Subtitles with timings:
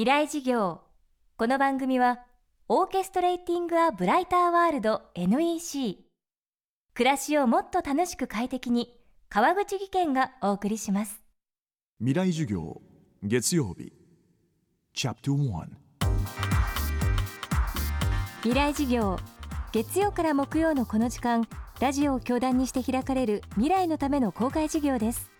[0.00, 0.80] 未来事業。
[1.36, 2.20] この番組は
[2.68, 5.98] オーケストレーティング・ア・ブライター・ワールド NEC
[6.94, 11.20] 暮らしをもっと楽しく快適に川口義賢がお送りします。
[11.98, 12.80] 未来授業
[13.22, 13.92] 月曜日。
[14.94, 15.66] チャプト1
[18.40, 19.18] 未来事業
[19.70, 21.46] 月曜から木曜のこの時間
[21.78, 25.30] ラジオを教壇にして開かれる未来のための公開事業です。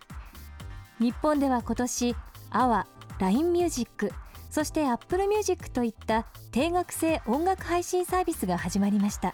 [0.98, 2.14] 日本では今年
[2.50, 2.84] AWA、
[3.20, 4.12] LINE ミュージック
[4.50, 9.32] そして Apple Music といった定額制音楽配信サービスが始まりました。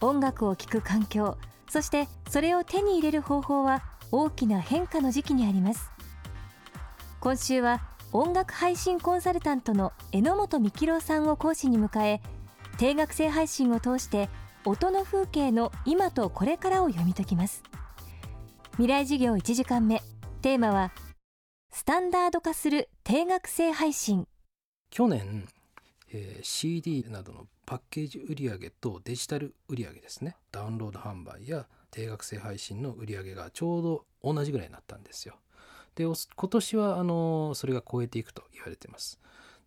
[0.00, 1.36] 音楽を聴く環境
[1.68, 5.90] そしてそれを手に入れる方法は大きな変化の時期にあります。
[7.20, 7.80] 今週は
[8.12, 12.22] 音楽配信コンサルタントの榎本幹郎さんを講師に迎え
[12.78, 14.30] 定額制配信を通して
[14.64, 17.62] 音の風景の今とこれからを読み解きます。
[18.72, 20.02] 未来事業1時間目。
[20.40, 20.92] テーマは
[21.70, 24.26] スタンダード化する定額制配信。
[24.90, 25.46] 去年、
[26.12, 30.36] えー CD などのパッケージ売上とデジタル売上ですね。
[30.50, 35.36] ダウンロード販売や定額制配信の売上がちょうど同じぐらいになったんですよ。
[35.94, 39.20] で今年はあのそれが超えていくと言われてます。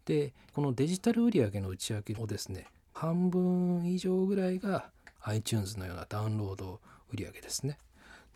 [0.06, 4.90] でこのデジタル売上の内訳をですね半分以上ぐらいが
[5.22, 6.82] iTunes のようなダウンロード
[7.14, 7.78] 売上ですね。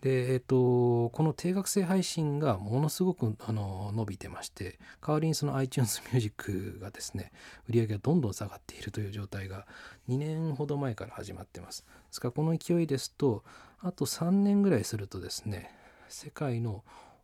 [0.06, 7.32] で、えっと、この定額制配信がものすごくあの伸びてまして代わりにその iTunes ミュージックがですね
[7.68, 9.66] 売り上げがどんどん下がっているという状態が
[10.08, 11.82] 2年ほど前から始まってます。
[11.82, 13.44] ですからこの勢いですと
[13.80, 15.72] あと3年ぐらいするとですね
[16.08, 16.84] 世界の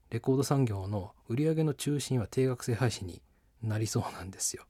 [0.10, 3.22] レコード産業の売り上げの中心は定額制配信に
[3.62, 4.64] なりそうなんですよ。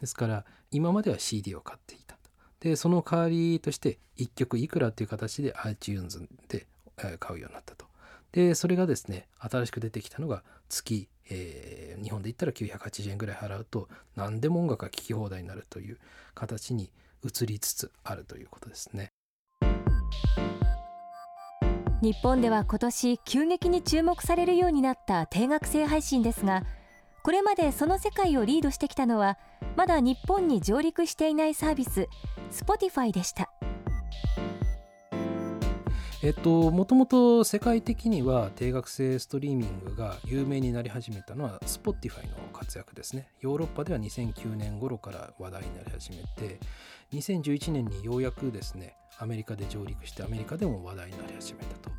[0.00, 2.14] ですから今までは CD を買っていた
[2.64, 6.66] でその代わりとして1曲いくらっていう形で iTunes で
[6.96, 7.86] 買うようになったと。
[8.32, 15.98] でそれがですね新しく出てきたのが月、えー日本で言ったら980円ぐらい払うと何でも音楽が聴き放題になるという
[16.34, 16.90] 形に
[17.24, 19.10] 移りつつあるということですね。
[22.02, 26.62] 日本では今年急激に注目されるようになった定額制配信ですが
[27.22, 29.38] これまでその世界をリードしてきたのは
[29.74, 32.08] まだ日本に上陸していないサービス
[32.50, 33.50] Spotify でした
[36.24, 43.28] えっと、もともと世界的には定額制ストリーミングが有名になり始めたのは Spotify の活躍ですね。
[43.42, 46.58] ヨーロッパでは2009年頃から話題になり始めて、
[47.12, 51.90] 2011年にようやくですね、アメリカで上陸してアメリカでも話題になり始めたと。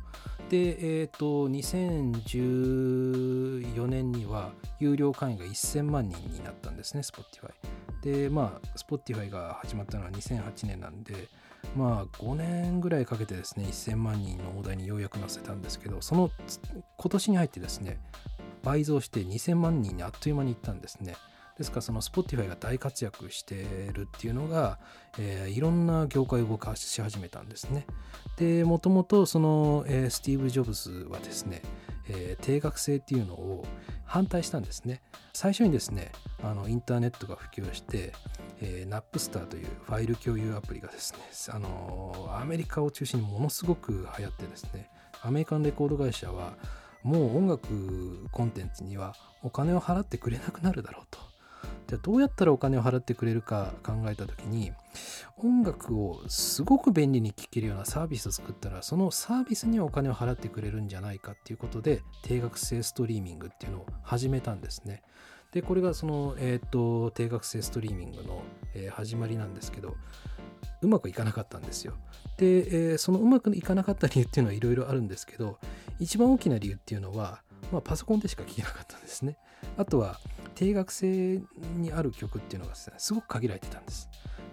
[0.50, 4.50] で、えっと、2014年には
[4.80, 7.52] 有料会員が1000万人になったんですね、Spotify。
[8.02, 11.28] で、まあ、Spotify が始まったのは2008年なんで、
[11.74, 16.30] まあ5年ぐらいかけてですね1000万人の大台にようやく乗せたんですけどその
[16.96, 18.00] 今年に入ってですね
[18.62, 21.14] 倍増して2000万人にあっという間に行ったんですね。
[21.56, 24.78] ですからその Spotify が大活躍してるっていうのが、
[25.18, 27.86] えーいろんな業界を動かし始めたんですね。
[28.36, 31.62] でもともとその、えースティーブ・ジョブズはですね、
[32.08, 33.64] えー定額制っていうのを
[34.04, 35.02] 反対したんですね。
[35.32, 36.12] 最初にですね
[36.42, 38.12] あのインターネットが普及して、
[38.60, 41.18] えー、ナップスターというファイル共有アプリがですね
[41.54, 44.88] あのアメリカを中心にものすごく流行ってですね
[45.22, 46.54] アメリカンレコード会社は
[47.02, 51.35] もう音楽コンテンツにはお金を払ってくれなくなるだろうと。
[51.86, 54.72] じゃあどうやったらお金を払ってくれるか考えた時に
[55.38, 65.02] 音楽をすごく便利に聴けるようなサービスを作ったらそのサービスにお金を払ってくれるんじゃないかっていうことで定額制ストリーミングっていうのを始めたんですね。
[65.52, 68.42] でこれがその、えー、と定額制ストリーミングの、
[68.74, 69.94] えー始まりなんですけど
[70.82, 71.94] うまくいかなかったんですよ。
[72.36, 75.58] で、えーそのうまくいかなかった理由っていうのはいろいろあるんですけど
[75.98, 79.38] 一番大きな理由っていうのは、まあ、パソコンでしか聴けなかったんですね。
[79.76, 80.20] あとは
[80.54, 81.42] 定額制
[81.76, 84.08] にある曲っていうのがですねすごく限られてたんです。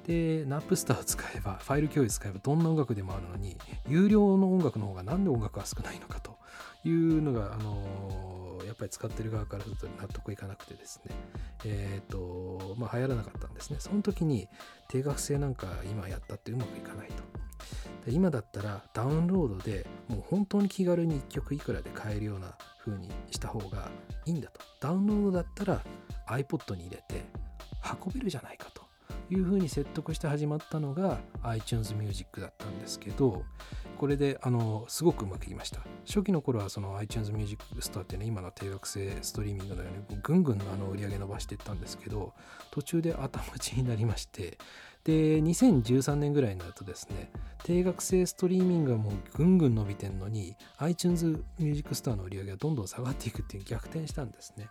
[0.05, 6.37] で、ナップスターを使えば、ファイル共有使えばどんな音楽でもあるのに、有料の音楽の方がなんで音楽が少ないのかと
[6.83, 11.15] いうのが、あのやっぱり使ってる側からすると納得いかなくてですね、
[11.65, 13.77] えっ、と、まあ流行らなかったんですね。
[13.79, 14.49] その時に
[14.89, 17.23] 定額制なんか今やったってうまくいかないと。
[18.07, 23.89] 今だったらダウンロードでもう本当に気軽に1曲いくらで買えるような風にした方が
[24.25, 24.59] いいんだと。
[24.81, 25.81] ダウンロードだったら
[26.27, 27.23] iPod に入れて
[28.05, 28.82] 運べるじゃないかと
[29.29, 33.43] いうふうに説得して始まったのが iTunes Music だったんですけど
[33.97, 35.79] これであのすごくうまくいきました。
[36.05, 42.33] 初期の頃はその iTunes Music Store っていうのは今の定額制ストリーミングのようにぐんぐんあの売り上げ伸ばしていったんですけど
[42.71, 44.57] 途中で頭打ちになりまして
[45.03, 47.31] で2013年ぐらいになるとですね
[47.63, 54.69] 定額制ストリーミングがもうぐんぐん伸びてんのに iTunes Music Store の売り上げがどんどん下がっていくっていう逆転したんですね。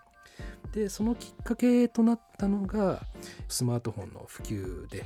[0.73, 3.03] でそのきっかけとなったのが
[3.49, 5.05] スマートフォンの普及で、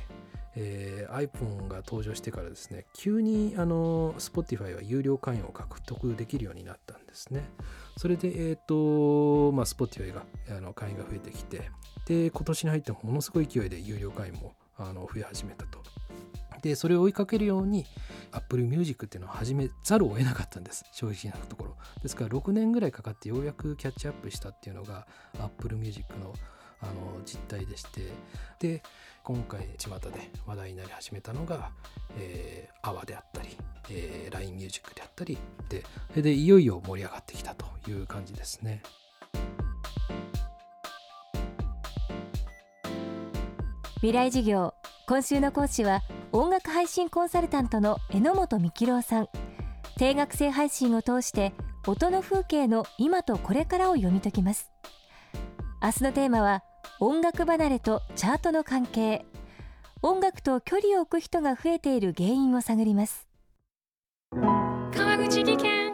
[0.55, 7.49] えー、iPhone が登場してからですね急にあの Spotify は有料会員を獲得できるようになったんですね。
[7.97, 11.69] それでえ、ー、とまあ Spotify があの会員が増えてきて
[12.05, 15.79] で今年に入ってものすごい勢いで有料会員もあの増え始めたと。
[16.61, 17.85] でそれを追いかけるように
[18.31, 20.85] Apple Music っていうのを始めざるを得なかったんです。
[20.91, 21.77] 正直なところ。
[22.01, 25.07] ですから6年ぐらいかかってようやくキャッチアップしたっていうのが
[25.39, 26.33] Apple Music の
[26.79, 28.11] あの実態でして。
[28.59, 28.83] で
[29.23, 31.71] 今回巷で話題になり始めたのが、
[32.17, 33.49] えー、AWA であったり、
[33.89, 35.37] えー、LINE Music であったり。
[35.69, 38.81] でそれでいよいよ盛り上がってきたという感じですね。
[43.95, 44.75] 未来事業
[45.07, 46.01] 今週の講師は
[46.33, 49.27] 音楽配信コンサルタントの榎本幹郎さん。
[49.97, 51.53] 定額制配信を通して
[51.87, 54.69] 音の風景の今とこれからを読み解きます。
[55.81, 56.63] 明日のテーマは
[56.99, 59.25] 音楽離れとチャートの関係。
[60.01, 63.27] 音楽と距離を置く人が増えている原因を探ります。
[64.93, 65.93] 川口技研。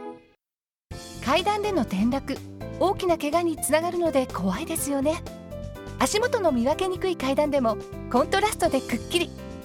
[1.24, 2.38] 階段での転落。
[2.80, 5.24] 大きな怪我につながるので怖いですよね。
[6.00, 7.78] 足元の見分けにくい階段でも
[8.12, 9.30] コントラストでくっきり